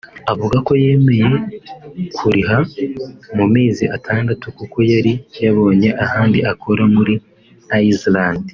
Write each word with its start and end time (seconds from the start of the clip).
avuga 0.31 0.57
ko 0.67 0.71
yemeye 0.83 1.29
kuriha 2.17 2.57
mu 3.37 3.45
mezi 3.53 3.83
atandatu 3.95 4.45
kuko 4.57 4.77
yari 4.91 5.13
yabonye 5.43 5.89
ahandi 6.03 6.39
akora 6.51 6.83
muri 6.95 7.15
Island 7.89 8.43